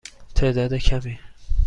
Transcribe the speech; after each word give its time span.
تعداد 0.35 0.73
کمی. 0.77 1.19